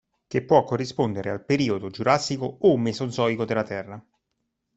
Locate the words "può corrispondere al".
0.43-1.45